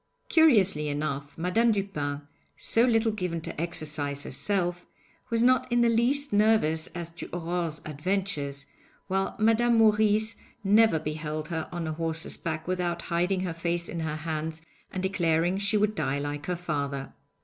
[0.29, 2.23] Curiously enough, Madame Dupin,
[2.57, 4.87] so little given to exercise herself,
[5.29, 8.65] was not in the least nervous as to Aurore's adventures,
[9.05, 13.99] while Madame Maurice never beheld her on a horse's back without hiding her face in
[13.99, 17.13] her hands and declaring she would die like her father.